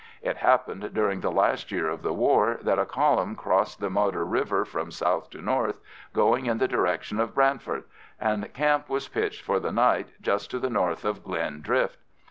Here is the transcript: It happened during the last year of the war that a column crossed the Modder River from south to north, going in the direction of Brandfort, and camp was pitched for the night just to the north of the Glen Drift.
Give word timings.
It 0.23 0.37
happened 0.37 0.95
during 0.95 1.21
the 1.21 1.29
last 1.31 1.71
year 1.71 1.87
of 1.87 2.01
the 2.01 2.11
war 2.11 2.57
that 2.63 2.79
a 2.79 2.87
column 2.87 3.35
crossed 3.35 3.79
the 3.79 3.89
Modder 3.91 4.25
River 4.25 4.65
from 4.65 4.89
south 4.89 5.29
to 5.29 5.43
north, 5.43 5.79
going 6.11 6.47
in 6.47 6.57
the 6.57 6.67
direction 6.67 7.19
of 7.19 7.35
Brandfort, 7.35 7.83
and 8.19 8.51
camp 8.51 8.89
was 8.89 9.07
pitched 9.07 9.43
for 9.43 9.59
the 9.59 9.71
night 9.71 10.07
just 10.19 10.49
to 10.49 10.57
the 10.59 10.71
north 10.71 11.05
of 11.05 11.17
the 11.17 11.21
Glen 11.29 11.61
Drift. 11.61 11.99